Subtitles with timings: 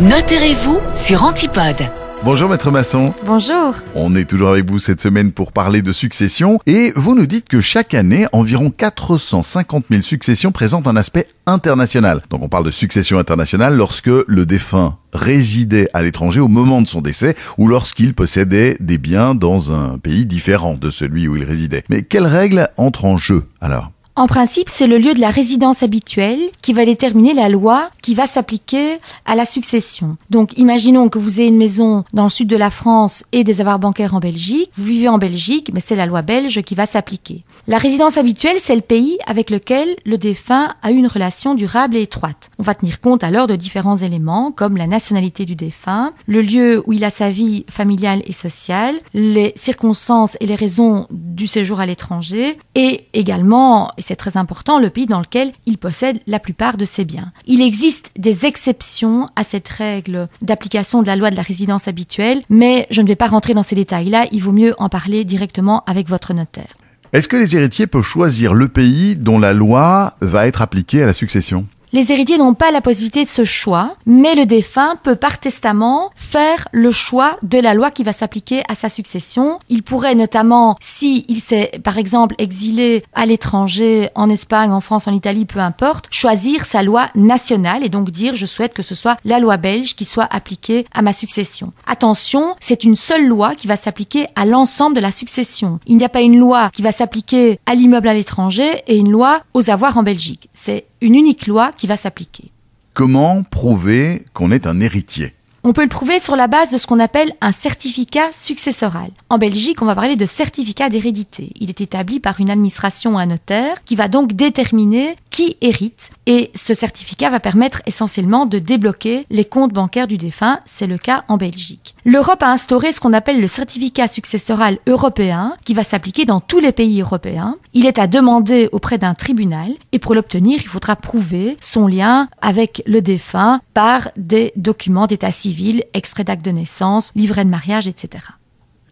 [0.00, 1.76] Notez-vous sur Antipode.
[2.24, 3.12] Bonjour Maître Masson.
[3.26, 3.74] Bonjour.
[3.94, 7.46] On est toujours avec vous cette semaine pour parler de succession et vous nous dites
[7.46, 12.22] que chaque année, environ 450 000 successions présentent un aspect international.
[12.30, 16.88] Donc on parle de succession internationale lorsque le défunt résidait à l'étranger au moment de
[16.88, 21.44] son décès ou lorsqu'il possédait des biens dans un pays différent de celui où il
[21.44, 21.84] résidait.
[21.90, 23.90] Mais quelles règles entrent en jeu alors?
[24.16, 28.14] En principe, c'est le lieu de la résidence habituelle qui va déterminer la loi qui
[28.14, 30.16] va s'appliquer à la succession.
[30.30, 33.60] Donc, imaginons que vous ayez une maison dans le sud de la France et des
[33.60, 34.70] avoirs bancaires en Belgique.
[34.76, 37.44] Vous vivez en Belgique, mais c'est la loi belge qui va s'appliquer.
[37.66, 42.02] La résidence habituelle, c'est le pays avec lequel le défunt a une relation durable et
[42.02, 42.50] étroite.
[42.58, 46.82] On va tenir compte alors de différents éléments comme la nationalité du défunt, le lieu
[46.86, 51.80] où il a sa vie familiale et sociale, les circonstances et les raisons du séjour
[51.80, 56.76] à l'étranger et également, c'est très important, le pays dans lequel il possède la plupart
[56.76, 57.30] de ses biens.
[57.46, 62.42] Il existe des exceptions à cette règle d'application de la loi de la résidence habituelle,
[62.48, 65.84] mais je ne vais pas rentrer dans ces détails-là, il vaut mieux en parler directement
[65.86, 66.74] avec votre notaire.
[67.12, 71.06] Est-ce que les héritiers peuvent choisir le pays dont la loi va être appliquée à
[71.06, 71.66] la succession?
[71.92, 76.10] Les héritiers n'ont pas la possibilité de ce choix, mais le défunt peut par testament
[76.14, 79.58] faire le choix de la loi qui va s'appliquer à sa succession.
[79.68, 85.08] Il pourrait notamment, si il s'est par exemple exilé à l'étranger, en Espagne, en France,
[85.08, 88.94] en Italie, peu importe, choisir sa loi nationale et donc dire je souhaite que ce
[88.94, 91.72] soit la loi belge qui soit appliquée à ma succession.
[91.86, 95.80] Attention, c'est une seule loi qui va s'appliquer à l'ensemble de la succession.
[95.86, 99.10] Il n'y a pas une loi qui va s'appliquer à l'immeuble à l'étranger et une
[99.10, 100.48] loi aux avoirs en Belgique.
[100.52, 102.50] C'est une unique loi qui va s'appliquer.
[102.94, 105.34] Comment prouver qu'on est un héritier?
[105.62, 109.10] On peut le prouver sur la base de ce qu'on appelle un certificat successoral.
[109.28, 111.50] En Belgique, on va parler de certificat d'hérédité.
[111.60, 116.10] Il est établi par une administration ou un notaire qui va donc déterminer qui hérite
[116.26, 120.60] et ce certificat va permettre essentiellement de débloquer les comptes bancaires du défunt.
[120.66, 121.94] C'est le cas en Belgique.
[122.04, 126.58] L'Europe a instauré ce qu'on appelle le certificat successoral européen qui va s'appliquer dans tous
[126.58, 127.56] les pays européens.
[127.72, 132.28] Il est à demander auprès d'un tribunal et pour l'obtenir, il faudra prouver son lien
[132.42, 137.88] avec le défunt par des documents d'état civil extrait d'acte de naissance, livret de mariage,
[137.88, 138.24] etc.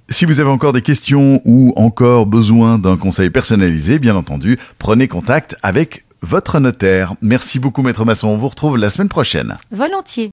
[0.09, 5.09] Si vous avez encore des questions ou encore besoin d'un conseil personnalisé, bien entendu, prenez
[5.09, 7.15] contact avec votre notaire.
[7.23, 8.29] Merci beaucoup, Maître Masson.
[8.29, 9.57] On vous retrouve la semaine prochaine.
[9.71, 10.27] Volontiers.